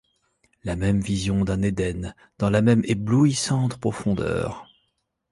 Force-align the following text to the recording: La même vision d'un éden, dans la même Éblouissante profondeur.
La 0.63 0.75
même 0.75 0.99
vision 0.99 1.45
d'un 1.45 1.61
éden, 1.61 2.15
dans 2.39 2.49
la 2.49 2.63
même 2.63 2.81
Éblouissante 2.85 3.77
profondeur. 3.77 4.65